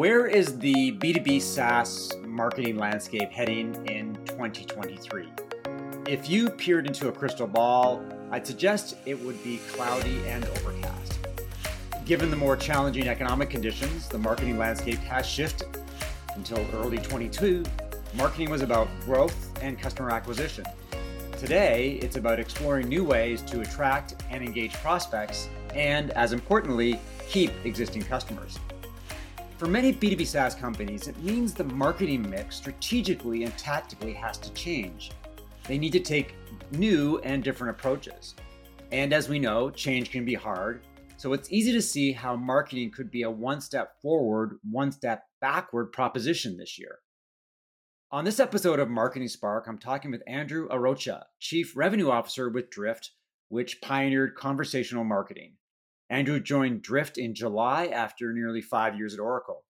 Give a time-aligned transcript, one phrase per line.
[0.00, 5.28] where is the B2B SaaS marketing landscape heading in 2023?
[6.08, 11.18] If you peered into a crystal ball, I'd suggest it would be cloudy and overcast.
[12.06, 15.68] Given the more challenging economic conditions, the marketing landscape has shifted.
[16.34, 17.62] Until early 22,
[18.14, 20.64] marketing was about growth and customer acquisition.
[21.32, 26.98] Today, it's about exploring new ways to attract and engage prospects, and as importantly,
[27.28, 28.58] keep existing customers.
[29.60, 34.50] For many B2B SaaS companies, it means the marketing mix strategically and tactically has to
[34.54, 35.10] change.
[35.64, 36.34] They need to take
[36.72, 38.34] new and different approaches.
[38.90, 40.80] And as we know, change can be hard.
[41.18, 45.24] So it's easy to see how marketing could be a one step forward, one step
[45.42, 47.00] backward proposition this year.
[48.10, 52.70] On this episode of Marketing Spark, I'm talking with Andrew Arocha, Chief Revenue Officer with
[52.70, 53.10] Drift,
[53.50, 55.56] which pioneered conversational marketing.
[56.10, 59.62] Andrew joined Drift in July after nearly five years at Oracle.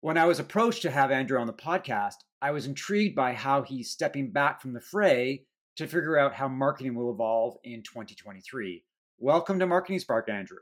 [0.00, 3.60] When I was approached to have Andrew on the podcast, I was intrigued by how
[3.60, 5.44] he's stepping back from the fray
[5.76, 8.84] to figure out how marketing will evolve in 2023.
[9.18, 10.60] Welcome to Marketing Spark, Andrew.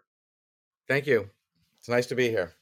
[0.88, 1.30] Thank you.
[1.78, 2.52] It's nice to be here.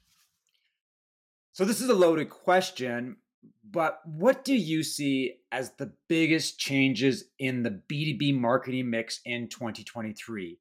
[1.54, 3.16] So, this is a loaded question,
[3.64, 9.48] but what do you see as the biggest changes in the B2B marketing mix in
[9.48, 10.58] 2023?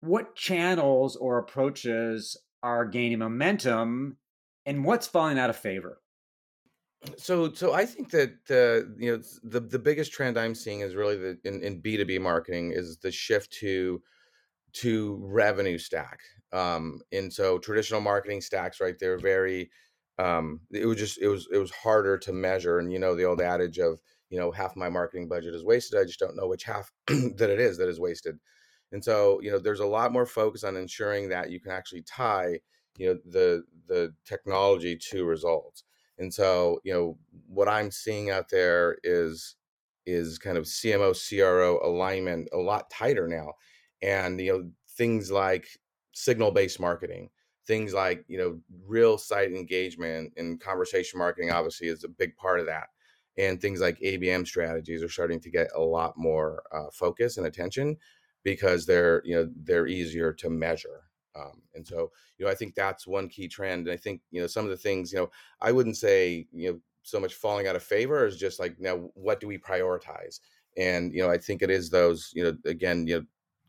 [0.00, 4.18] What channels or approaches are gaining momentum
[4.66, 6.02] and what's falling out of favor?
[7.16, 10.94] So, so I think that the you know the the biggest trend I'm seeing is
[10.94, 14.02] really the in, in B2B marketing is the shift to
[14.74, 16.20] to revenue stack.
[16.52, 18.98] Um, and so traditional marketing stacks, right?
[18.98, 19.70] They're very
[20.18, 22.78] um, it was just it was it was harder to measure.
[22.78, 26.00] And you know the old adage of you know half my marketing budget is wasted.
[26.00, 28.38] I just don't know which half that it is that is wasted.
[28.92, 32.02] And so, you know, there's a lot more focus on ensuring that you can actually
[32.02, 32.60] tie,
[32.98, 35.84] you know, the the technology to results.
[36.18, 39.56] And so, you know, what I'm seeing out there is
[40.06, 43.52] is kind of CMO CRO alignment a lot tighter now.
[44.02, 45.68] And you know, things like
[46.12, 47.30] signal based marketing,
[47.66, 52.60] things like, you know, real site engagement and conversation marketing obviously is a big part
[52.60, 52.88] of that.
[53.38, 57.46] And things like ABM strategies are starting to get a lot more uh, focus and
[57.46, 57.96] attention
[58.42, 61.04] because they're you know they're easier to measure
[61.36, 64.40] um, and so you know i think that's one key trend and i think you
[64.40, 65.30] know some of the things you know
[65.60, 68.96] i wouldn't say you know so much falling out of favor is just like now
[69.14, 70.40] what do we prioritize
[70.76, 73.24] and you know i think it is those you know again you know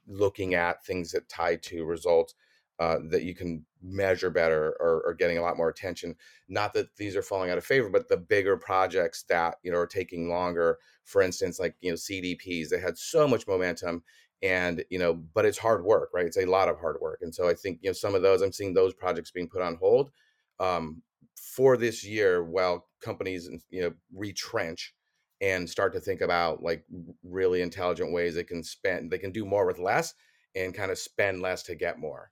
[0.08, 2.34] looking at things that tie to results
[2.82, 6.16] uh, that you can measure better or, or, getting a lot more attention.
[6.50, 9.78] Not that these are falling out of favor, but the bigger projects that you know
[9.78, 10.80] are taking longer.
[11.06, 14.02] For instance, like you know CDPs, they had so much momentum,
[14.44, 16.26] and you know but it's hard work right?
[16.26, 18.42] It's a lot of hard work and so i think you know some of those
[18.42, 20.12] i'm seeing those projects being put on hold
[20.60, 21.02] um,
[21.36, 24.94] for this year while companies you know retrench
[25.42, 26.86] and start to think about like
[27.24, 30.14] really intelligent ways they can spend they can do more with less
[30.56, 32.32] and kind of spend less to get more.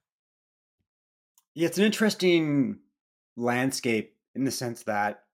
[1.54, 2.78] Yeah it's an interesting
[3.36, 5.24] landscape in the sense that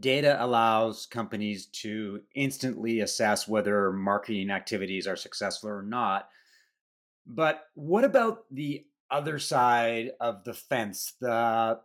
[0.00, 6.28] Data allows companies to instantly assess whether marketing activities are successful or not.
[7.26, 11.80] But what about the other side of the fence, the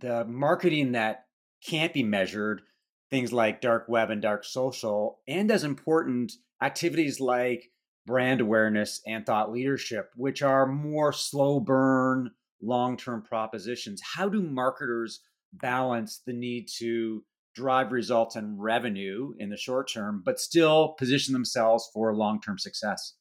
[0.00, 1.26] the marketing that
[1.66, 2.62] can't be measured,
[3.10, 6.32] things like dark web and dark social, and as important,
[6.62, 7.70] activities like
[8.06, 12.30] brand awareness and thought leadership, which are more slow burn,
[12.62, 14.00] long term propositions.
[14.14, 15.20] How do marketers
[15.52, 17.24] balance the need to
[17.54, 22.58] drive results and revenue in the short term, but still position themselves for long term
[22.58, 23.14] success?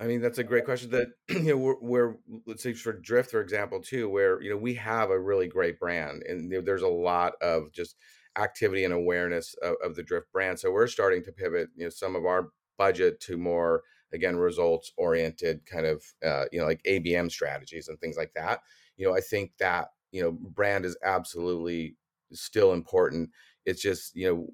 [0.00, 0.90] I mean, that's a great question.
[0.90, 2.14] That you know, we're, we're,
[2.46, 5.78] let's say for Drift, for example, too, where you know we have a really great
[5.78, 7.96] brand, and there's a lot of just
[8.36, 10.58] activity and awareness of, of, the Drift brand.
[10.58, 13.82] So we're starting to pivot, you know, some of our budget to more
[14.12, 18.60] again results oriented kind of uh, you know like ABM strategies and things like that.
[18.96, 21.96] You know, I think that you know brand is absolutely
[22.40, 23.30] still important
[23.64, 24.48] it's just, you know,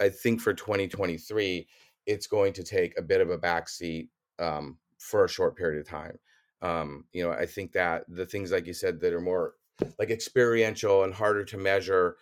[0.00, 1.66] I think for 2023,
[2.06, 4.08] it's going to take a bit of a backseat
[4.38, 6.18] um, for a short period of time.
[6.62, 9.54] Um, you know, I think that the things like you said that are more
[9.98, 12.16] like experiential and harder to measure,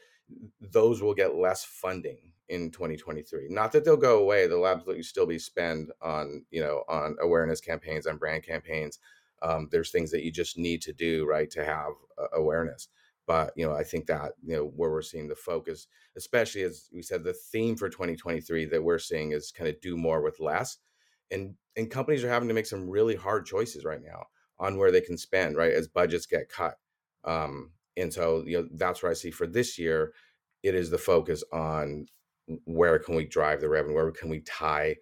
[0.60, 3.46] those will get less funding in 2023.
[3.50, 7.60] Not that they'll go away; they'll absolutely still be spent on you know on awareness
[7.60, 8.98] campaigns, on brand campaigns.
[9.42, 12.88] Um, there's things that you just need to do right to have uh, awareness.
[13.26, 15.86] But you know, I think that you know where we're seeing the focus,
[16.16, 19.96] especially as we said, the theme for 2023 that we're seeing is kind of do
[19.96, 20.78] more with less,
[21.30, 24.24] and and companies are having to make some really hard choices right now
[24.58, 26.76] on where they can spend, right, as budgets get cut.
[27.24, 30.12] Um, and so you know that's what I see for this year.
[30.62, 32.06] It is the focus on
[32.64, 34.96] where can we drive the revenue, where can we tie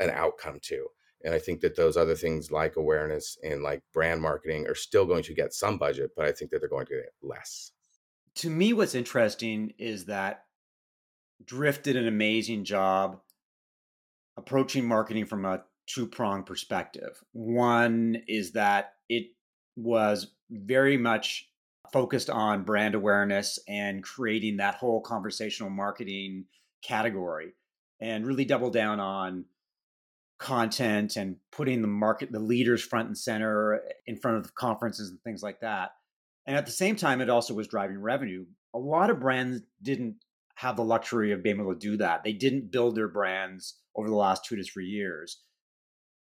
[0.00, 0.86] an outcome to,
[1.24, 5.06] and I think that those other things like awareness and like brand marketing are still
[5.06, 7.72] going to get some budget, but I think that they're going to get less.
[8.36, 10.44] To me, what's interesting is that
[11.44, 13.20] Drift did an amazing job
[14.36, 17.22] approaching marketing from a two prong perspective.
[17.32, 19.28] One is that it
[19.76, 21.48] was very much
[21.92, 26.44] focused on brand awareness and creating that whole conversational marketing
[26.82, 27.52] category
[28.00, 29.44] and really double down on
[30.38, 35.10] content and putting the market the leaders front and center eh, in front of conferences
[35.10, 35.90] and things like that.
[36.46, 38.44] And at the same time it also was driving revenue.
[38.74, 40.16] A lot of brands didn't
[40.56, 42.22] have the luxury of being able to do that.
[42.24, 45.40] They didn't build their brands over the last two to three years.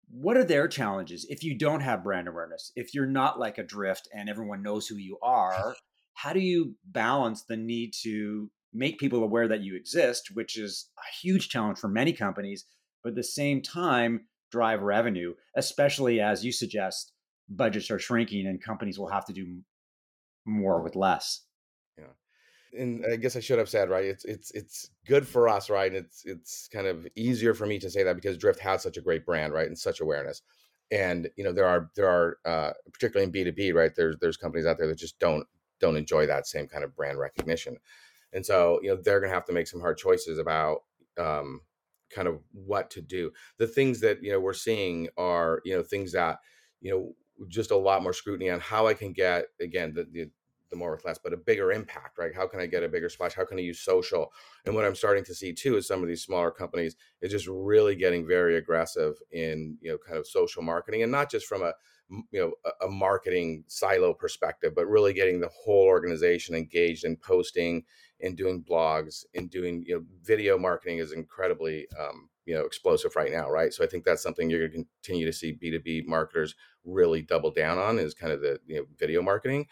[0.09, 1.25] What are their challenges?
[1.29, 4.87] If you don't have brand awareness if you're not like a drift and everyone knows
[4.87, 5.73] who you are
[6.13, 10.89] how do you balance the need to make people aware that you exist which is
[10.97, 12.65] a huge challenge for many companies
[13.03, 17.13] but at the same time drive revenue especially as you suggest
[17.49, 19.61] budgets are shrinking and companies will have to do
[20.45, 21.41] more with less
[21.97, 22.05] Yeah.
[22.81, 24.05] and I guess I should have said right.
[24.05, 25.93] It's it's it's good for us, right?
[25.93, 29.01] It's it's kind of easier for me to say that because Drift has such a
[29.01, 30.41] great brand, right, and such awareness.
[30.91, 33.93] And you know there are there are uh, particularly in B two B, right?
[33.95, 35.45] There's there's companies out there that just don't
[35.79, 37.77] don't enjoy that same kind of brand recognition,
[38.33, 40.83] and so you know they're to have to make some hard choices about
[41.17, 41.61] um,
[42.13, 43.31] kind of what to do.
[43.57, 46.39] The things that you know we're seeing are you know things that
[46.81, 47.15] you know
[47.47, 50.29] just a lot more scrutiny on how I can get again the, the
[50.71, 52.33] the more with less, but a bigger impact, right?
[52.33, 53.33] How can I get a bigger splash?
[53.33, 54.31] How can I use social?
[54.65, 57.47] And what I'm starting to see too is some of these smaller companies is just
[57.47, 61.61] really getting very aggressive in you know kind of social marketing, and not just from
[61.61, 61.73] a
[62.31, 67.83] you know a, marketing silo perspective, but really getting the whole organization engaged in posting
[68.21, 73.15] and doing blogs and doing you know video marketing is incredibly um, you know explosive
[73.15, 76.05] right now right so i think that's something you're going to continue to see b2b
[76.05, 79.65] marketers really double down on is kind of the you know video marketing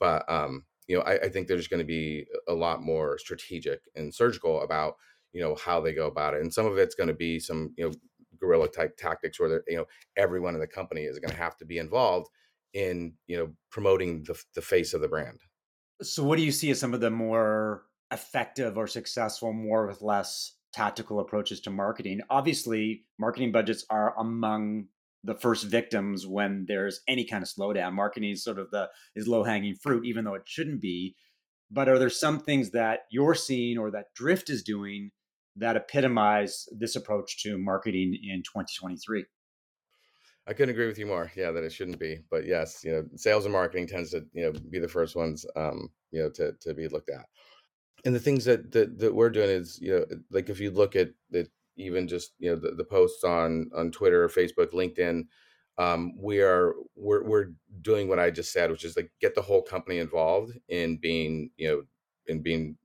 [0.00, 3.82] but um, you know, I, I think there's going to be a lot more strategic
[3.94, 4.96] and surgical about
[5.32, 7.72] you know how they go about it, and some of it's going to be some
[7.76, 7.94] you know
[8.40, 9.86] guerrilla type tactics where you know
[10.16, 12.28] everyone in the company is going to have to be involved
[12.72, 15.38] in you know promoting the, the face of the brand.
[16.02, 20.02] So, what do you see as some of the more effective or successful, more with
[20.02, 22.20] less tactical approaches to marketing?
[22.30, 24.86] Obviously, marketing budgets are among
[25.24, 27.92] the first victims when there's any kind of slowdown.
[27.92, 31.14] Marketing is sort of the is low hanging fruit, even though it shouldn't be.
[31.70, 35.10] But are there some things that you're seeing or that Drift is doing
[35.56, 39.24] that epitomize this approach to marketing in 2023?
[40.46, 41.30] I couldn't agree with you more.
[41.36, 44.44] Yeah, that it shouldn't be, but yes, you know, sales and marketing tends to you
[44.44, 47.26] know be the first ones um, you know to to be looked at.
[48.04, 50.96] And the things that that, that we're doing is you know like if you look
[50.96, 51.46] at the
[51.80, 55.24] even just you know the, the posts on on Twitter, Facebook, LinkedIn.
[55.78, 57.46] Um, we are we're we're
[57.82, 61.50] doing what I just said, which is like get the whole company involved in being
[61.56, 61.82] you know
[62.26, 62.76] in being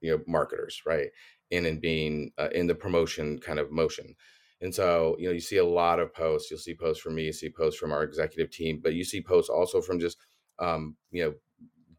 [0.00, 1.08] you know marketers, right,
[1.50, 4.14] and in being uh, in the promotion kind of motion.
[4.60, 6.50] And so, you know, you see a lot of posts.
[6.50, 9.20] You'll see posts from me, you see posts from our executive team, but you see
[9.20, 10.16] posts also from just,
[10.58, 11.34] um, you know,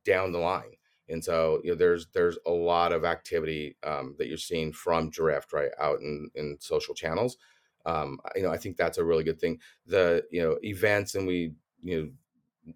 [0.03, 0.71] down the line
[1.09, 5.09] and so you know there's there's a lot of activity um, that you're seeing from
[5.09, 7.38] drift right out in in social channels.
[7.85, 9.59] Um, you know i think that's a really good thing.
[9.85, 12.09] The you know events and we you know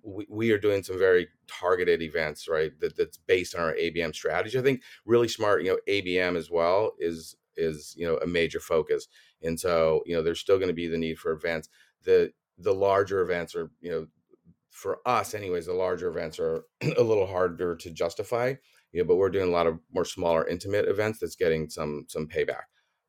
[0.04, 4.14] we, we are doing some very targeted events right that, that's based on our abm
[4.14, 4.58] strategy.
[4.60, 8.60] I think really smart you know abm as well is is you know a major
[8.60, 9.08] focus.
[9.44, 11.70] And so you know there's still going to be the need for events.
[12.04, 14.08] The the larger events are you know
[14.72, 16.64] for us anyways the larger events are
[16.98, 18.54] a little harder to justify
[18.92, 22.06] you know but we're doing a lot of more smaller intimate events that's getting some
[22.08, 22.64] some payback.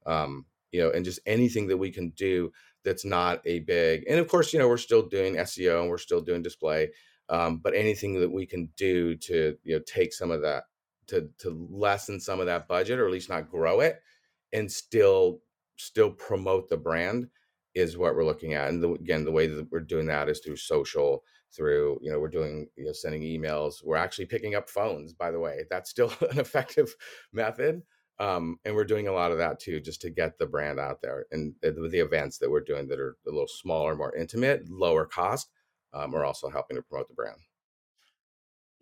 [0.07, 2.51] Um you know and just anything that we can do
[2.85, 5.99] that's not a big and of course you know we're still doing seo and we're
[5.99, 6.91] still doing display
[7.29, 10.65] um, but anything that we can do to you know take some of that
[11.09, 14.01] to to lessen some of that budget or at least not grow it
[14.53, 15.41] and still
[15.77, 17.29] still promote the brand
[17.75, 18.69] is what we're looking at.
[18.69, 21.23] And the, again the way that we're doing that is through social
[21.55, 25.31] through you know we're doing you know sending emails we're actually picking up phones by
[25.31, 26.95] the way that's still an effective
[27.33, 27.83] method
[28.19, 31.01] um, and we're doing a lot of that too just to get the brand out
[31.01, 34.69] there and the, the events that we're doing that are a little smaller more intimate
[34.69, 35.51] lower cost
[35.93, 37.37] um, are also helping to promote the brand.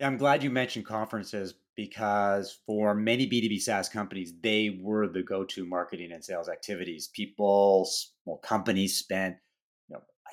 [0.01, 5.65] I'm glad you mentioned conferences because for many b2b saas companies they were the go-to
[5.65, 7.07] marketing and sales activities.
[7.07, 7.89] People
[8.25, 9.37] well companies spent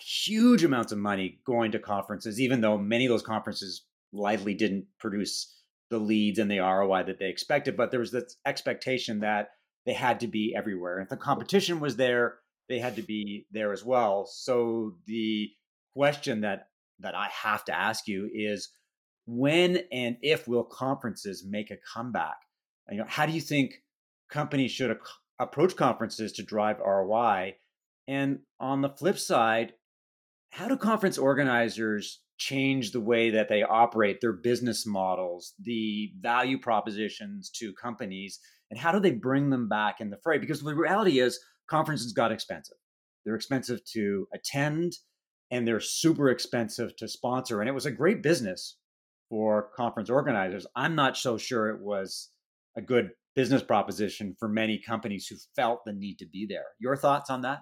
[0.01, 4.87] huge amounts of money going to conferences, even though many of those conferences likely didn't
[4.99, 5.53] produce
[5.91, 9.51] the leads and the ROI that they expected, but there was this expectation that
[9.85, 11.01] they had to be everywhere.
[11.01, 12.39] If the competition was there,
[12.69, 14.27] they had to be there as well.
[14.27, 15.51] So the
[15.95, 16.69] question that
[17.01, 18.71] that I have to ask you is
[19.27, 22.37] when and if will conferences make a comeback?
[22.91, 23.83] You know, how do you think
[24.31, 25.01] companies should ac-
[25.39, 27.57] approach conferences to drive ROI?
[28.09, 29.75] And on the flip side,
[30.57, 36.59] how do conference organizers change the way that they operate their business models, the value
[36.59, 40.39] propositions to companies, and how do they bring them back in the fray?
[40.39, 42.79] Because the reality is, conferences got expensive.
[43.25, 44.95] They're expensive to attend
[45.51, 47.61] and they're super expensive to sponsor.
[47.61, 48.79] And it was a great business
[49.29, 50.67] for conference organizers.
[50.75, 52.31] I'm not so sure it was
[52.79, 56.65] a good business proposition for many companies who felt the need to be there.
[56.81, 57.59] Your thoughts on that?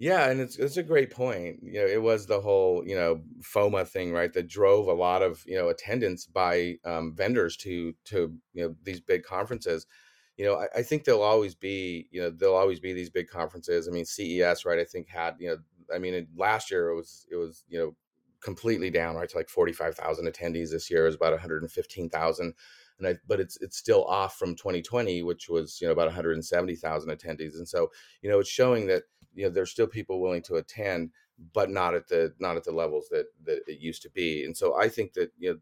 [0.00, 1.60] Yeah, and it's it's a great point.
[1.62, 4.32] You know, it was the whole you know FOMO thing, right?
[4.32, 8.74] That drove a lot of you know attendance by um, vendors to to you know
[8.82, 9.86] these big conferences.
[10.38, 13.28] You know, I, I think there'll always be you know there'll always be these big
[13.28, 13.86] conferences.
[13.88, 14.78] I mean, CES, right?
[14.78, 15.58] I think had you know,
[15.94, 17.94] I mean, last year it was it was you know
[18.40, 19.28] completely down, right?
[19.28, 20.70] To like forty five thousand attendees.
[20.70, 22.54] This year is about one hundred and fifteen thousand
[23.00, 27.10] and I, but it's it's still off from 2020, which was you know about 170,000
[27.10, 27.90] attendees, and so
[28.22, 29.04] you know it's showing that
[29.34, 31.10] you know there's still people willing to attend,
[31.52, 34.56] but not at the not at the levels that that it used to be, and
[34.56, 35.58] so I think that you know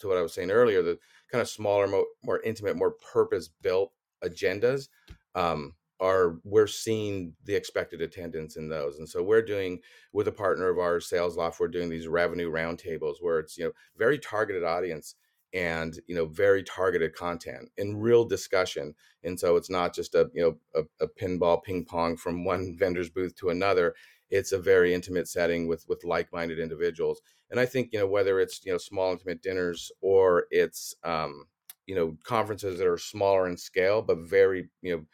[0.00, 0.98] to what I was saying earlier, the
[1.30, 3.92] kind of smaller, more, more intimate, more purpose built
[4.24, 4.88] agendas
[5.34, 9.80] um, are we're seeing the expected attendance in those and so we're doing
[10.12, 13.72] with a partner of ours SalesLoft we're doing these revenue roundtables where it's you know
[13.96, 15.14] very targeted audience
[15.52, 20.30] and you know very targeted content and real discussion and so it's not just a
[20.32, 23.94] you know a, a, pinball ping pong from one vendor's booth to another.
[24.30, 28.40] It's a very intimate setting with with like-minded individuals and i think you know whether
[28.40, 31.44] it's you know small intimate dinners or it's um
[31.86, 35.04] you know conferences that are smaller in scale but very you know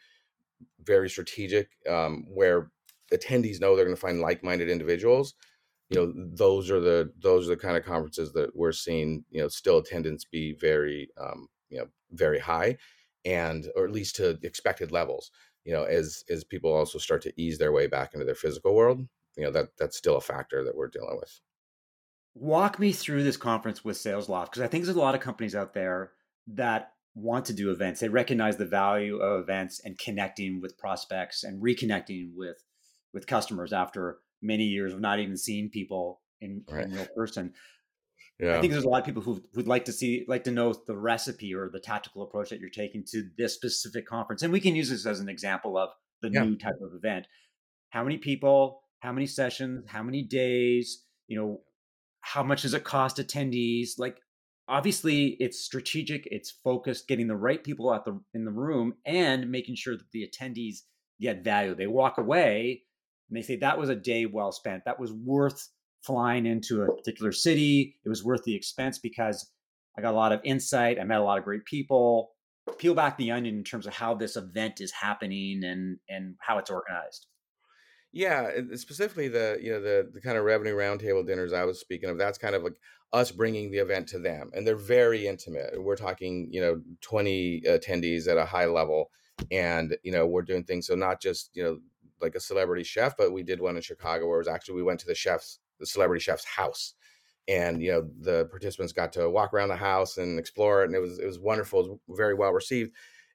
[0.83, 2.71] very strategic um where
[3.13, 5.33] attendees know they're going to find like-minded individuals
[5.89, 9.41] you know those are the those are the kind of conferences that we're seeing you
[9.41, 12.77] know still attendance be very um, you know very high
[13.25, 15.31] and or at least to expected levels
[15.65, 18.75] you know as as people also start to ease their way back into their physical
[18.75, 21.39] world you know that that's still a factor that we're dealing with.
[22.33, 25.21] Walk me through this conference with sales SalesLoft because i think there's a lot of
[25.21, 26.11] companies out there
[26.47, 27.99] that want to do events.
[27.99, 32.63] They recognize the value of events and connecting with prospects and reconnecting with
[33.13, 36.85] with customers after many years of not even seeing people in, right.
[36.85, 37.53] in real person.
[38.39, 38.57] Yeah.
[38.57, 40.73] I think there's a lot of people who would like to see, like to know
[40.85, 44.43] the recipe or the tactical approach that you're taking to this specific conference.
[44.43, 45.89] And we can use this as an example of
[46.21, 46.43] the yeah.
[46.43, 47.25] new type of event.
[47.89, 51.61] How many people, how many sessions, how many days, you know,
[52.21, 53.91] how much does it cost attendees?
[53.97, 54.17] Like,
[54.67, 59.49] obviously it's strategic, it's focused, getting the right people at the in the room and
[59.49, 60.79] making sure that the attendees
[61.19, 61.73] get value.
[61.73, 62.83] They walk away
[63.29, 64.85] and they say that was a day well spent.
[64.85, 65.69] That was worth
[66.03, 67.97] flying into a particular city.
[68.05, 69.49] It was worth the expense because
[69.97, 70.99] I got a lot of insight.
[70.99, 72.31] I met a lot of great people.
[72.77, 76.57] Peel back the onion in terms of how this event is happening and and how
[76.57, 77.27] it's organized.
[78.11, 82.09] Yeah, specifically the you know the the kind of revenue roundtable dinners I was speaking
[82.09, 82.17] of.
[82.17, 82.75] That's kind of like
[83.13, 85.81] us bringing the event to them, and they're very intimate.
[85.81, 89.11] We're talking you know twenty attendees at a high level,
[89.51, 91.79] and you know we're doing things so not just you know
[92.21, 94.83] like a celebrity chef, but we did one in Chicago where it was actually we
[94.83, 96.93] went to the chef's the celebrity chef's house,
[97.47, 100.95] and you know the participants got to walk around the house and explore it, and
[100.95, 102.91] it was it was wonderful, it was very well received,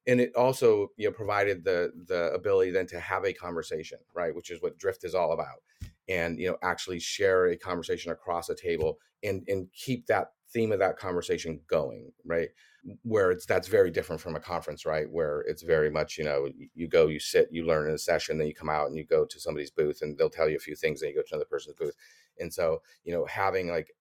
[0.06, 4.34] and it also you know provided the the ability then to have a conversation, right,
[4.34, 5.62] which is what Drift is all about,
[6.08, 10.72] and you know actually share a conversation across a table and and keep that theme
[10.72, 12.48] of that conversation going, right?
[13.02, 15.08] Where it's that's very different from a conference right?
[15.10, 18.38] Where it's very much you know you go you sit you learn in a session
[18.38, 20.60] then you come out and you go to somebody's booth and they'll tell you a
[20.60, 21.94] few things and you go to another person's booth.
[22.38, 23.92] And so you know having like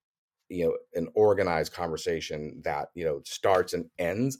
[0.49, 4.37] you know an organized conversation that you know starts and ends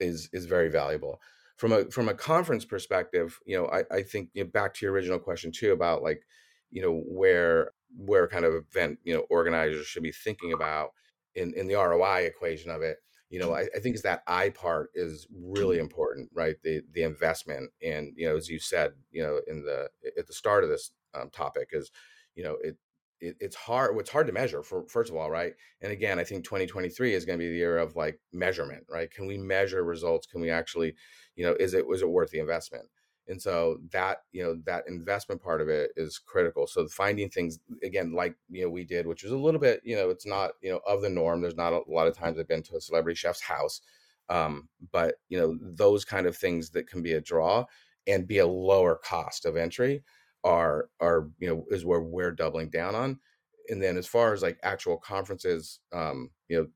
[0.00, 1.20] is is very valuable.
[1.56, 4.86] From a from a conference perspective you know i, I think you know, back to
[4.86, 6.22] your original question too about like
[6.70, 10.92] you know where where kind of event you know organizers should be thinking about
[11.38, 12.98] in in the roi equation of it
[13.30, 15.84] you know, I, I, think is that I part is really mm-hmm.
[15.84, 16.56] important, right?
[16.62, 20.32] The the investment, and you know, as you said, you know, in the at the
[20.32, 21.90] start of this um, topic is,
[22.34, 22.76] you know, it,
[23.20, 23.96] it it's hard.
[23.98, 25.52] It's hard to measure for first of all, right?
[25.82, 29.10] And again, I think 2023 is going to be the year of like measurement, right?
[29.10, 30.26] Can we measure results?
[30.26, 30.94] Can we actually,
[31.36, 32.86] you know, is it was it worth the investment?
[33.28, 36.66] And so that you know that investment part of it is critical.
[36.66, 39.96] So finding things again like you know we did which was a little bit you
[39.96, 41.40] know it's not you know of the norm.
[41.40, 43.80] There's not a, lot of times i've been to a celebrity chef's house
[44.28, 47.64] um, but you know those kind of things that can be a draw
[48.06, 50.02] and be a lower cost of entry
[50.44, 53.18] are are you know is where we're doubling down on
[53.68, 56.66] and then as far as like actual conferences um you know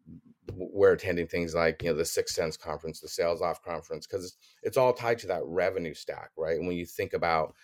[0.55, 4.77] we're attending things like you know the 6sense conference the SalesLoft conference because it's, it's
[4.77, 6.57] all tied to that revenue stack right?
[6.57, 7.55] And when you think about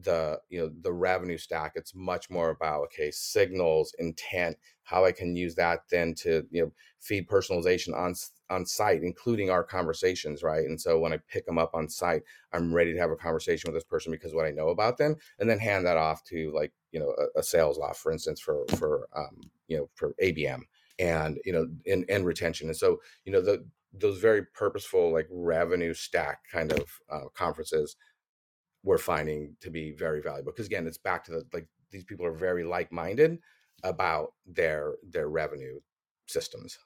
[0.00, 5.10] the you know the revenue stack it's much more about okay signals intent how i
[5.10, 8.14] can use that then to you know feed personalization on
[8.48, 10.64] on site including our conversations right?
[10.66, 13.68] And so when i pick them up on site i'm ready to have a conversation
[13.68, 16.52] with this person because what i know about them and then hand that off to
[16.54, 20.62] like you know a, a SalesLoft for instance for for um, you know for abm
[20.98, 22.68] and you know and, and retention.
[22.68, 27.96] And so you know the those very purposeful like revenue stack kind of uh, conferences
[28.84, 30.52] we're finding to be very valuable.
[30.52, 33.38] Because again it's back to the like these people are very like-minded
[33.82, 35.80] about their their revenue
[36.26, 36.78] systems.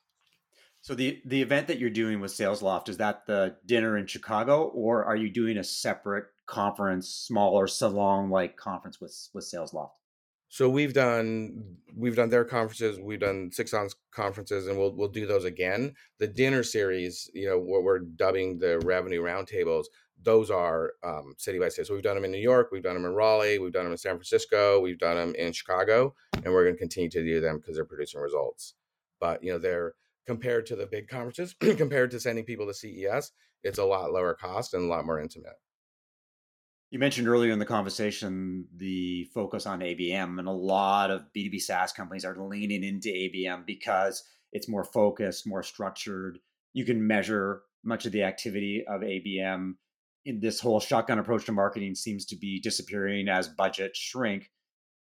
[0.81, 4.65] So the the event that you're doing with SalesLoft is that the dinner in chicago
[4.65, 9.93] or are you doing a separate conference smaller salon like conference with with SalesLoft
[10.49, 15.27] so we've done we've done their conferences we've done 6sense conferences and we'll we'll do
[15.27, 19.85] those again the dinner series you know what we're dubbing the revenue roundtables
[20.25, 21.87] those are um, city by city.
[21.87, 23.93] So we've done them in New York, we've done them in Raleigh, we've done them
[23.93, 27.41] in San Francisco, we've done them in Chicago, and we're going to continue to do
[27.41, 28.75] them because they're producing results.
[29.21, 29.95] But you know, they're
[30.27, 33.33] compared to the big conferences, compared to sending people to CES,
[33.65, 35.55] it's a lot lower cost and a lot more intimate.
[36.93, 41.59] You mentioned earlier in the conversation the focus on ABM, and a lot of B2B
[41.59, 46.39] SaaS companies are leaning into ABM because it's more focused, more structured.
[46.75, 49.77] You can measure much of the activity of ABM
[50.27, 54.51] in this whole shotgun approach to marketing seems to be disappearing as budgets shrink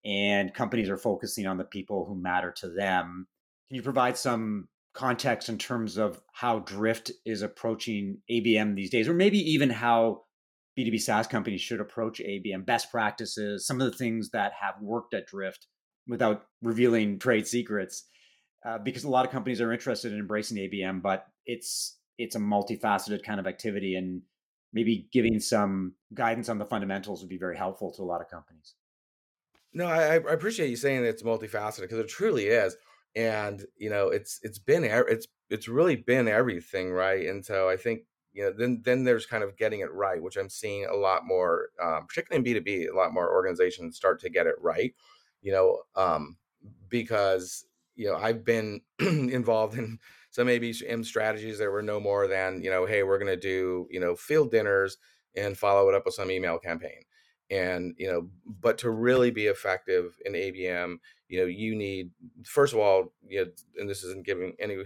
[0.05, 3.25] and companies are focusing on the people who matter to them.
[3.69, 9.07] Can you provide some context in terms of how Drift is approaching ABM these days,
[9.07, 10.25] or maybe even how
[10.77, 15.13] B2B SaaS companies should approach ABM, best practices, some of the things that have worked
[15.13, 15.67] at Drift
[16.07, 18.05] without revealing trade secrets?
[18.65, 22.39] Uh, because a lot of companies are interested in embracing ABM, but it's it's a
[22.39, 24.21] multifaceted kind of activity and
[24.73, 28.29] maybe giving some guidance on the fundamentals would be very helpful to a lot of
[28.29, 28.75] companies.
[29.73, 32.75] No, I, I appreciate you saying it's multifaceted because it truly is,
[33.15, 37.25] and you know, it's it's been it's it's really been everything, right?
[37.25, 38.01] And so I think
[38.33, 41.25] you know, then then there's kind of getting it right, which I'm seeing a lot
[41.25, 44.93] more, um, particularly in B2B, a lot more organizations start to get it right.
[45.41, 46.37] You know, um,
[46.89, 47.65] because
[47.95, 49.99] you know I've been involved in
[50.31, 53.87] some ABM strategies that were no more than, you know, hey, we're going to do,
[53.91, 54.97] you know, field dinners
[55.35, 57.03] and follow it up with some email campaign.
[57.51, 60.95] And, you know, but to really be effective in ABM,
[61.27, 62.11] you know, you need,
[62.45, 64.77] first of all, you know, and this isn't giving any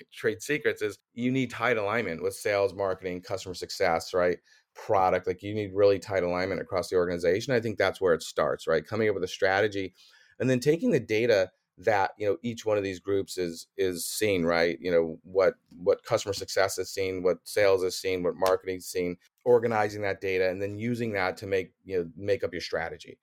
[0.12, 4.38] trade secrets, is you need tight alignment with sales, marketing, customer success, right?
[4.74, 5.26] Product.
[5.26, 7.52] Like you need really tight alignment across the organization.
[7.52, 8.86] I think that's where it starts, right?
[8.86, 9.92] Coming up with a strategy
[10.40, 14.06] and then taking the data that you know each one of these groups is is
[14.06, 14.78] seeing right?
[14.80, 18.86] You know what what customer success is seeing what sales is seeing what marketing is
[18.86, 22.60] seeing organizing that data and then using that to make you know make up your
[22.60, 23.18] strategy.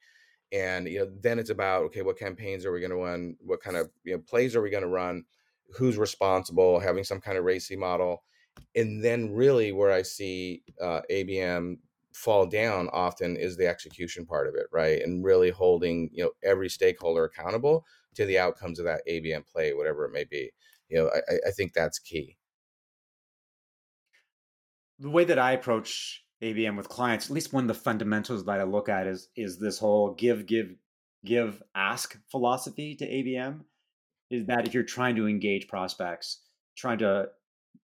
[0.51, 3.37] And you know then it's about okay what campaigns are we going to run?
[3.39, 5.23] What kind of you know plays are we going to run?
[5.77, 6.79] Who's responsible?
[6.79, 8.23] Having some kind of RACI model.
[8.75, 11.77] And then really where i see uh, abm
[12.13, 16.31] fall down often is the execution part of it right and really holding you know
[16.43, 20.51] every stakeholder accountable to the outcomes of that ABM play, whatever it may be.
[20.89, 22.37] You know, I, I think that's key.
[24.99, 28.59] The way that I approach ABM with clients, at least one of the fundamentals that
[28.59, 30.75] I look at is is this whole give, give,
[31.25, 33.61] give, ask philosophy to ABM.
[34.29, 36.41] Is that if you're trying to engage prospects,
[36.77, 37.29] trying to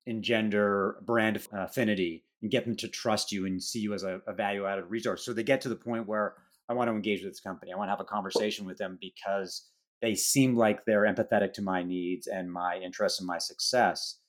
[0.05, 4.33] engender brand affinity and get them to trust you and see you as a, a
[4.33, 6.35] value added resource, so they get to the point where
[6.69, 8.97] I want to engage with this company, I want to have a conversation with them
[8.99, 9.69] because
[10.01, 14.19] they seem like they're empathetic to my needs and my interests and my success.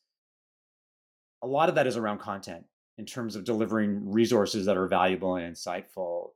[1.43, 2.65] A lot of that is around content
[2.97, 6.31] in terms of delivering resources that are valuable and insightful.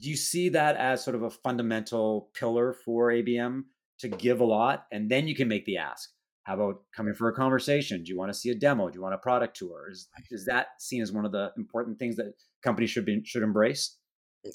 [0.00, 3.64] Do you see that as sort of a fundamental pillar for ABM
[4.00, 6.10] to give a lot and then you can make the ask?
[6.46, 8.04] How about coming for a conversation?
[8.04, 8.88] Do you want to see a demo?
[8.88, 9.88] Do you want a product tour?
[9.90, 13.42] Is, is that seen as one of the important things that companies should be should
[13.42, 13.96] embrace?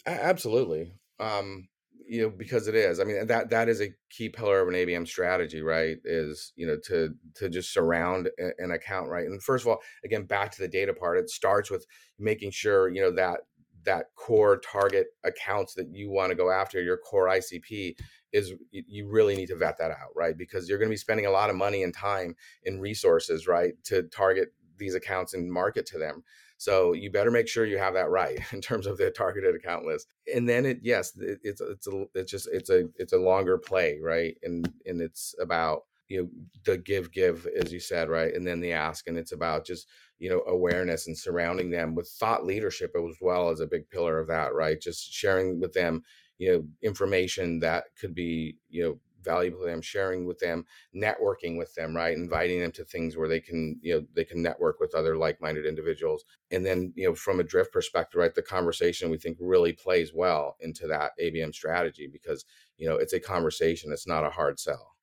[0.05, 0.93] Absolutely.
[1.19, 1.67] Um,
[2.07, 4.73] you know because it is i mean that that is a key pillar of an
[4.73, 9.63] abm strategy right is you know to to just surround an account right and first
[9.63, 11.85] of all again back to the data part it starts with
[12.19, 13.39] making sure you know that
[13.83, 17.95] that core target accounts that you want to go after, your core ICP,
[18.31, 20.37] is you really need to vet that out, right?
[20.37, 23.73] Because you're going to be spending a lot of money and time and resources, right,
[23.85, 26.23] to target these accounts and market to them.
[26.57, 29.85] So you better make sure you have that right in terms of the targeted account
[29.85, 30.07] list.
[30.33, 33.57] And then it, yes, it, it's it's a it's just it's a it's a longer
[33.57, 34.37] play, right?
[34.43, 36.29] And and it's about you know
[36.65, 38.33] the give give as you said, right?
[38.33, 39.87] And then the ask, and it's about just
[40.21, 44.19] you know awareness and surrounding them with thought leadership as well as a big pillar
[44.19, 44.79] of that, right?
[44.79, 46.03] Just sharing with them
[46.37, 51.57] you know information that could be you know valuable to them sharing with them networking
[51.57, 52.15] with them right?
[52.17, 55.65] Inviting them to things where they can you know they can network with other like-minded
[55.65, 56.23] individuals.
[56.51, 60.13] And then you know from a drift perspective right the conversation we think really plays
[60.13, 62.45] well into that abm strategy because
[62.77, 64.95] you know it's a conversation it's not a hard sell.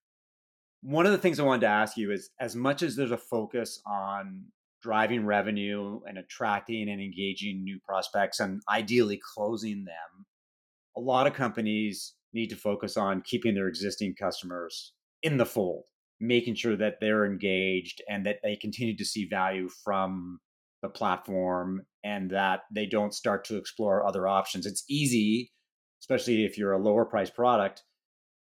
[0.83, 3.18] One of the things i wanted to ask you is as much as there's a
[3.18, 4.44] focus on
[4.83, 10.27] driving revenue and attracting and engaging new prospects and ideally closing them
[10.99, 15.85] a lot of companies need to focus on keeping their existing customers in the fold,
[16.21, 20.41] making sure that they're engaged and that they continue to see value from
[20.83, 24.67] the platform and that they don't start to explore other options.
[24.67, 25.53] It's easy,
[26.03, 27.85] especially if you're a lower price product,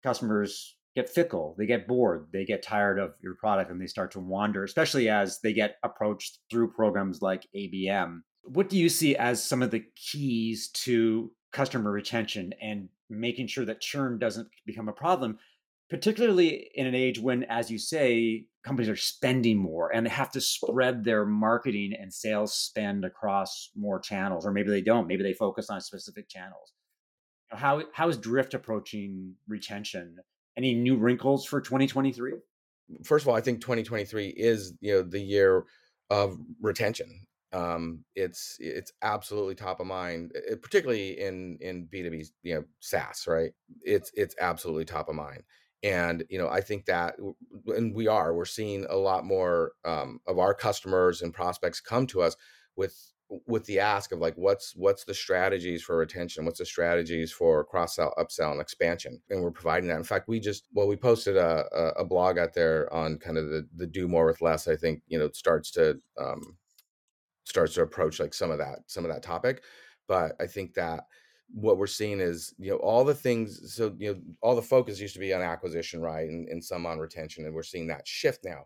[0.03, 4.11] customers get fickle, they get bored, they get tired of your product and they start
[4.11, 8.21] to wander, especially as they get approached through programs like ABM.
[8.43, 13.65] What do you see as some of the keys to customer retention and making sure
[13.65, 15.37] that churn doesn't become a problem,
[15.89, 20.31] particularly in an age when, as you say, companies are spending more and they have
[20.31, 25.07] to spread their marketing and sales spend across more channels, or maybe they don't.
[25.07, 26.73] Maybe they focus on specific channels.
[27.49, 30.17] How how is Drift approaching retention?
[30.57, 32.33] Any new wrinkles for 2023?
[33.03, 35.65] First of all, I think 2023 is you know the year
[36.09, 42.09] of retention um, it's it's absolutely top of mind, it, particularly in in B two
[42.09, 43.51] B, you know, SaaS, right?
[43.83, 45.43] It's it's absolutely top of mind,
[45.83, 47.15] and you know, I think that,
[47.67, 52.07] and we are, we're seeing a lot more um, of our customers and prospects come
[52.07, 52.35] to us
[52.75, 53.12] with
[53.47, 56.45] with the ask of like what's what's the strategies for retention?
[56.45, 59.21] What's the strategies for cross sell upsell and expansion?
[59.29, 59.97] And we're providing that.
[59.97, 61.65] In fact we just well we posted a,
[61.97, 65.01] a blog out there on kind of the the do more with less i think
[65.07, 66.57] you know starts to um,
[67.43, 69.63] starts to approach like some of that some of that topic.
[70.07, 71.05] But i think that
[71.53, 74.99] what we're seeing is you know all the things so you know all the focus
[74.99, 78.07] used to be on acquisition right and, and some on retention and we're seeing that
[78.07, 78.63] shift now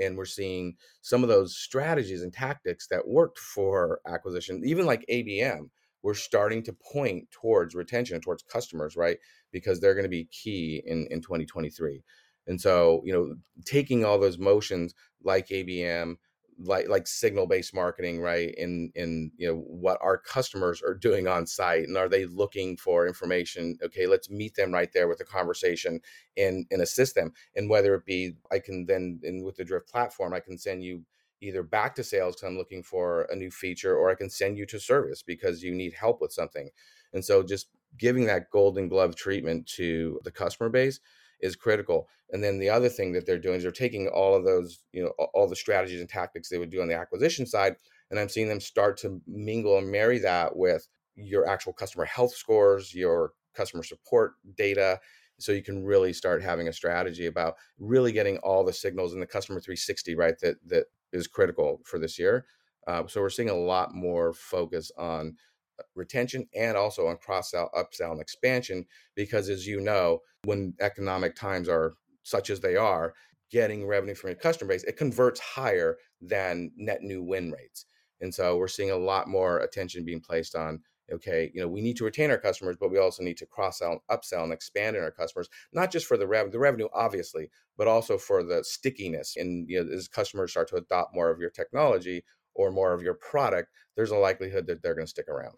[0.00, 5.04] and we're seeing some of those strategies and tactics that worked for acquisition even like
[5.10, 5.68] abm
[6.02, 9.18] we're starting to point towards retention and towards customers right
[9.52, 12.02] because they're going to be key in in 2023
[12.46, 13.34] and so you know
[13.64, 16.16] taking all those motions like abm
[16.62, 21.26] like like signal based marketing right in in you know what our customers are doing
[21.26, 23.78] on site and are they looking for information?
[23.82, 26.00] Okay let's meet them right there with a conversation
[26.36, 27.32] and and assist them.
[27.56, 31.02] And whether it be i can then with the drift platform i can send you
[31.40, 34.58] either back to sales because i'm looking for a new feature or i can send
[34.58, 36.68] you to service because you need help with something.
[37.12, 37.68] And so just
[37.98, 41.00] giving that golden glove treatment to the customer base
[41.40, 42.08] is critical.
[42.30, 45.02] And then the other thing that they're doing is they're taking all of those, you
[45.02, 47.76] know, all the strategies and tactics they would do on the acquisition side,
[48.10, 52.34] and I'm seeing them start to mingle and marry that with your actual customer health
[52.34, 55.00] scores, your customer support data,
[55.40, 59.20] so you can really start having a strategy about really getting all the signals in
[59.20, 62.46] the customer 360 right that that is critical for this year
[62.86, 65.34] uh, so we're seeing a lot more focus on
[65.94, 68.86] retention and also on cross sell, upsell, and expansion.
[69.14, 73.14] Because as you know, when economic times are such as they are,
[73.50, 77.86] getting revenue from your customer base, it converts higher than net new win rates.
[78.20, 80.80] And so we're seeing a lot more attention being placed on
[81.12, 83.78] okay, you know, we need to retain our customers, but we also need to cross
[83.78, 87.50] sell, upsell, and expand in our customers, not just for the revenue, the revenue obviously,
[87.76, 89.36] but also for the stickiness.
[89.36, 93.02] And you know, as customers start to adopt more of your technology or more of
[93.02, 95.56] your product, there's a likelihood that they're going to stick around.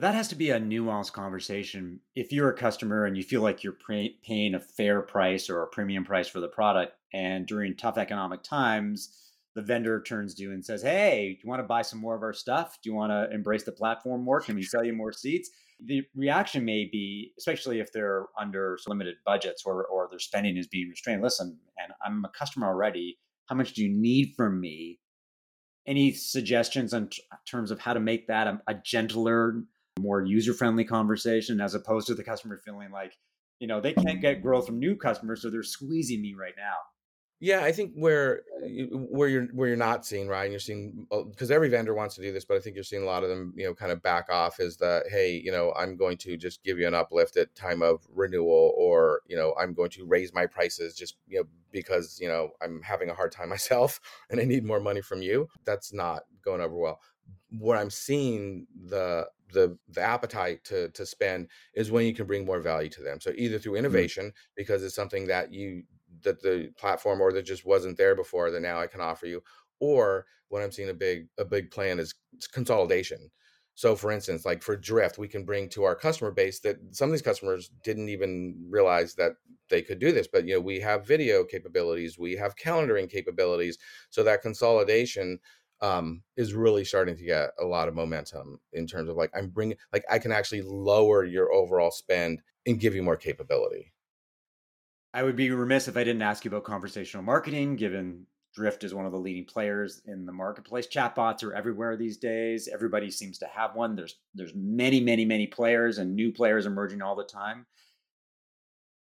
[0.00, 2.00] That has to be a nuanced conversation.
[2.14, 3.78] If you're a customer and you feel like you're
[4.22, 8.42] paying a fair price or a premium price for the product, and during tough economic
[8.42, 11.98] times, the vendor turns to you and says, Hey, do you want to buy some
[11.98, 12.76] more of our stuff?
[12.82, 14.42] Do you want to embrace the platform more?
[14.42, 15.48] Can we sell you more seats?
[15.82, 20.66] The reaction may be, especially if they're under limited budgets or, or their spending is
[20.66, 21.22] being restrained.
[21.22, 23.18] Listen, and I'm a customer already.
[23.46, 25.00] How much do you need from me?
[25.86, 27.08] Any suggestions in
[27.48, 29.62] terms of how to make that a, a gentler,
[29.98, 33.18] more user friendly conversation as opposed to the customer feeling like,
[33.60, 36.74] you know, they can't get growth from new customers, so they're squeezing me right now.
[37.38, 38.42] Yeah, I think where
[38.92, 42.14] where you're where you're not seeing right, and you're seeing uh, because every vendor wants
[42.14, 43.92] to do this, but I think you're seeing a lot of them, you know, kind
[43.92, 44.58] of back off.
[44.58, 47.82] Is that hey, you know, I'm going to just give you an uplift at time
[47.82, 52.18] of renewal, or you know, I'm going to raise my prices just you know because
[52.18, 55.48] you know I'm having a hard time myself and I need more money from you.
[55.66, 57.00] That's not going over well.
[57.58, 62.44] Where I'm seeing the the the appetite to to spend is when you can bring
[62.44, 63.20] more value to them.
[63.20, 63.86] So either through mm-hmm.
[63.86, 64.52] innovation mm-hmm.
[64.56, 65.84] because it's something that you
[66.22, 69.42] that the platform or that just wasn't there before that now I can offer you.
[69.78, 72.14] Or when I'm seeing a big a big plan is
[72.52, 73.30] consolidation.
[73.74, 77.10] So for instance, like for Drift, we can bring to our customer base that some
[77.10, 79.32] of these customers didn't even realize that
[79.68, 80.26] they could do this.
[80.26, 83.76] But you know, we have video capabilities, we have calendaring capabilities.
[84.08, 85.38] So that consolidation
[85.80, 89.48] um, is really starting to get a lot of momentum in terms of like I'm
[89.48, 93.92] bringing like I can actually lower your overall spend and give you more capability.
[95.12, 98.94] I would be remiss if I didn't ask you about conversational marketing, given Drift is
[98.94, 100.86] one of the leading players in the marketplace.
[100.86, 102.68] Chatbots are everywhere these days.
[102.72, 103.96] Everybody seems to have one.
[103.96, 107.66] There's there's many, many, many players and new players emerging all the time.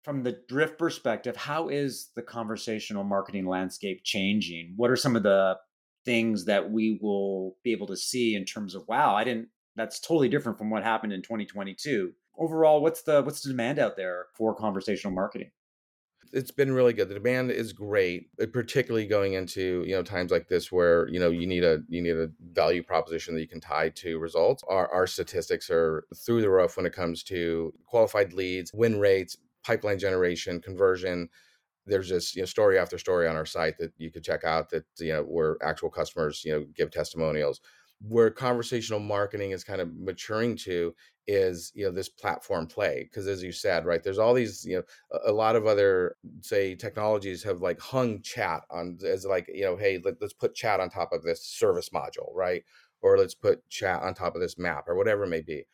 [0.04, 4.74] From the Drift perspective, how is the conversational marketing landscape changing?
[4.78, 5.58] What are some of the
[6.06, 10.00] things that we will be able to see in terms of wow, I didn't that's
[10.00, 12.12] totally different from what happened in 2022.
[12.38, 15.52] Overall, what's the what's the demand out there for conversational marketing?
[16.34, 17.10] it's been really good.
[17.10, 21.20] The demand is great, uh, particularly going into you know times like this where you
[21.20, 24.64] know you need a you need a value proposition that you can tie to results.
[24.68, 29.38] Our our statistics are through the roof when it comes to qualified leads, win rates,
[29.64, 31.30] pipeline generation, conversion.
[31.86, 34.70] There's just you know story after story on our site that you could check out
[34.70, 37.62] that you know where actual customers you know give testimonials
[38.08, 40.94] where conversational marketing is kind of maturing to
[41.28, 43.04] is you know this platform play.
[43.04, 44.84] Because as you said right there's all these you know
[45.26, 49.76] a, lot of other say technologies have like hung chat on as like you know
[49.76, 52.64] hey let, let's put chat on top of this service module right?
[53.04, 55.66] Or let's put chat on top of this map or whatever it may be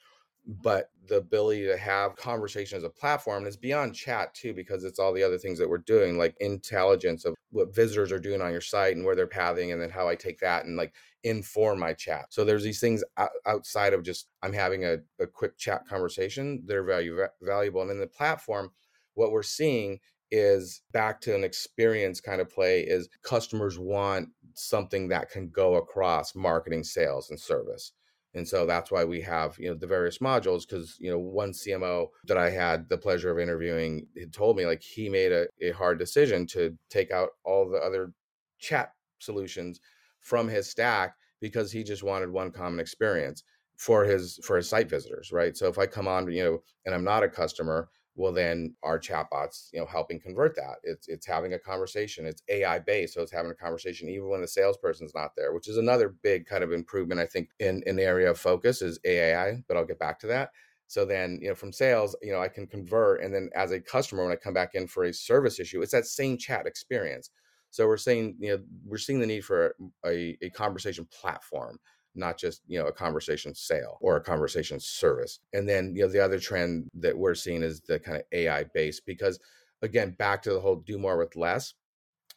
[0.48, 4.84] but the ability to have conversation as a platform and it's beyond chat too because
[4.84, 8.42] it's all the other things that we're doing like intelligence of what visitors are doing
[8.42, 10.94] on your site and where they're pathing and then how i take that and like
[11.24, 12.28] inform my chat.
[12.30, 13.04] So there's these things
[13.46, 18.00] outside of just i'm having a, a quick chat conversation they're value, valuable and in
[18.00, 18.72] the platform
[19.16, 20.00] what we're seeing
[20.32, 25.76] is back to an experience kind of play is customers want something that can go
[25.76, 27.94] across marketing sales and service
[28.34, 31.52] and so that's why we have you know the various modules because you know one
[31.52, 35.48] cmo that i had the pleasure of interviewing had told me like he made a,
[35.62, 38.12] a hard decision to take out all the other
[38.60, 39.80] chat solutions
[40.20, 43.44] from his stack because he just wanted one common experience
[43.78, 45.56] for his for his site visitors right?
[45.56, 49.00] So if i come on you know and i'm not a customer well then our
[49.00, 50.78] chatbots you know helping convert that?
[50.84, 52.26] It's it's having a conversation.
[52.26, 55.68] It's ai based so it's having a conversation even when the salesperson's not there which
[55.70, 59.64] is another big kind of improvement i think in the area of focus is ai
[59.68, 60.52] but i'll get back to that.
[60.88, 63.80] So then you know from sales you know i can convert and then as a
[63.80, 67.30] customer when i come back in for a service issue it's that same chat experience.
[67.70, 69.76] So we're saying you know we're seeing the need for
[70.06, 71.80] a, a conversation platform
[72.18, 75.40] not just you know a conversation sale or a conversation service.
[75.54, 78.66] And then you know the other trend that we're seeing is the kind of ai
[78.74, 79.40] based because
[79.82, 81.74] again back to the whole do more with less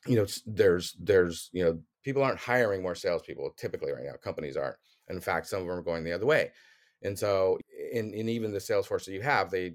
[0.06, 4.14] you know there's there's you know people aren't hiring more salespeople typically right now.
[4.22, 4.76] Companies aren't.
[5.08, 6.50] In fact some of them are going the other way.
[7.02, 7.58] And so
[7.92, 9.74] in, in even the salesforce that you have they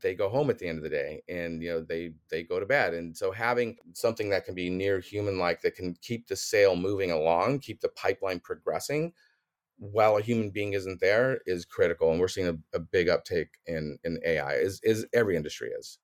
[0.00, 2.60] they go home at the end of the day and you know they they go
[2.60, 2.94] to bed.
[2.94, 6.76] And so having something that can be near human like that can keep the sale
[6.76, 9.12] moving along keep the pipeline progressing
[9.78, 13.48] while a human being isn't there is critical and we're seeing a, a big uptake
[13.66, 15.98] in in ai is is every industry is.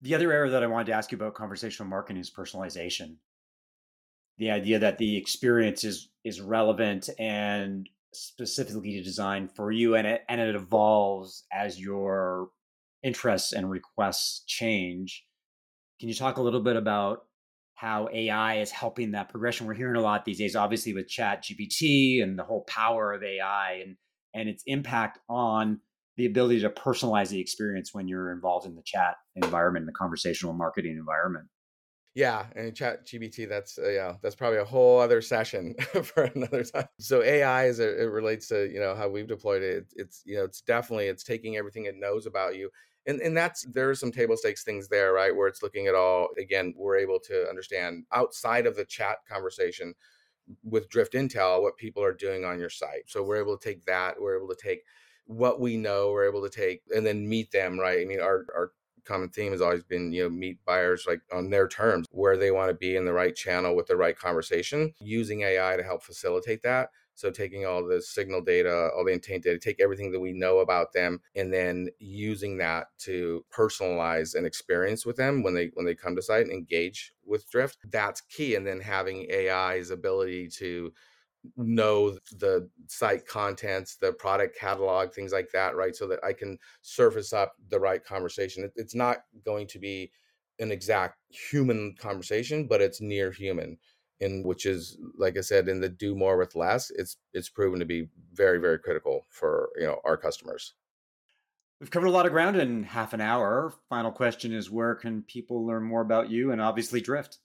[0.00, 3.16] The other area that i wanted to ask you about conversational marketing is personalization.
[4.38, 10.22] The idea that the experience is is relevant and specifically designed for you and it
[10.28, 12.48] and it evolves as your
[13.02, 15.24] interests and requests change.
[16.00, 17.26] Can you talk a little bit about
[17.82, 19.66] how AI is helping that progression.
[19.66, 23.24] We're hearing a lot these days, obviously with Chat GPT and the whole power of
[23.24, 23.96] AI and
[24.34, 25.80] and its impact on
[26.16, 30.52] the ability to personalize the experience when you're involved in the chat environment, the conversational
[30.52, 31.46] marketing environment.
[32.14, 36.62] Yeah, and Chat GPT, that's uh, yeah, that's probably a whole other session for another
[36.62, 36.86] time.
[37.00, 40.36] So AI, as it, it relates to you know how we've deployed it, it's you
[40.36, 42.70] know it's definitely it's taking everything it knows about you
[43.06, 45.94] and and that's there are some table stakes things there right where it's looking at
[45.94, 49.94] all again we're able to understand outside of the chat conversation
[50.64, 53.04] with drift intel what people are doing on your site.
[53.06, 54.84] So we're able to take that we're able to take
[55.26, 58.00] what we know we're able to take and then meet them right?
[58.00, 58.72] I mean our our
[59.04, 62.50] common theme has always been you know meet buyers like on their terms where they
[62.50, 66.04] want to be in the right channel with the right conversation using ai to help
[66.04, 70.20] facilitate that so taking all the signal data, all the intent data, take everything that
[70.20, 75.54] we know about them, and then using that to personalize an experience with them when
[75.54, 77.78] they when they come to site and engage with Drift.
[77.90, 78.54] That's key.
[78.54, 80.92] And then having AI's ability to
[81.56, 85.94] know the site contents, the product catalog, things like that, right?
[85.94, 88.70] So that I can surface up the right conversation.
[88.76, 90.12] It's not going to be
[90.58, 93.78] an exact human conversation, but it's near human
[94.22, 97.80] in which is like I said in the do more with less, it's it's proven
[97.80, 100.74] to be very very critical for you know our customers.
[101.80, 103.74] We've covered a lot of ground in half an hour.
[103.88, 107.38] Final question is where can people learn more about you and obviously Drift?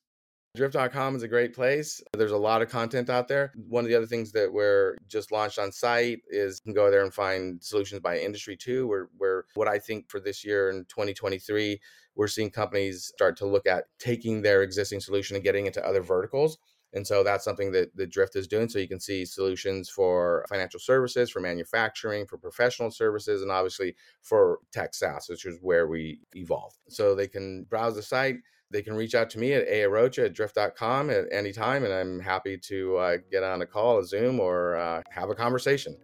[0.55, 2.01] Drift.com is a great place.
[2.13, 3.51] There's a lot of content out there.
[3.67, 6.91] One of the other things that we're just launched on site is you can go
[6.91, 10.69] there and find solutions by industry too, where, where what I think for this year
[10.69, 11.79] in 2023,
[12.17, 16.01] we're seeing companies start to look at taking their existing solution and getting into other
[16.01, 16.57] verticals.
[16.93, 18.69] And so that's something that the Drift is doing.
[18.69, 23.95] So you can see solutions for financial services, for manufacturing, for professional services, and obviously
[24.21, 26.77] for tech SaaS, which is where we evolved.
[26.89, 28.37] So they can browse the site
[28.69, 32.19] they can reach out to me at aarocha at drift.com at any time, and I'm
[32.19, 35.95] happy to uh, get on a call, a Zoom, or uh, have a conversation.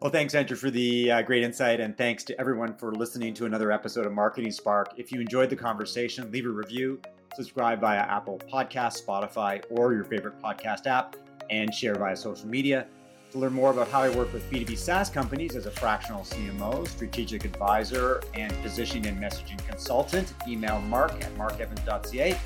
[0.00, 3.44] Well, thanks, Andrew, for the uh, great insight, and thanks to everyone for listening to
[3.44, 4.94] another episode of Marketing Spark.
[4.96, 6.98] If you enjoyed the conversation, leave a review,
[7.36, 11.16] subscribe via Apple Podcast, Spotify, or your favorite podcast app,
[11.50, 12.86] and share via social media.
[13.32, 16.88] To learn more about how I work with B2B SaaS companies as a fractional CMO,
[16.88, 22.40] strategic advisor, and positioning and messaging consultant, email mark at markevans.ca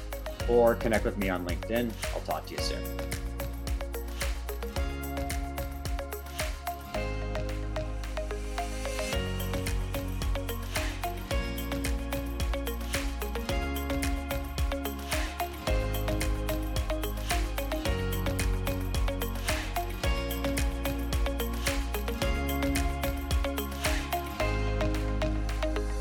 [0.49, 1.93] or connect with me on LinkedIn.
[2.15, 3.24] I'll talk to you soon.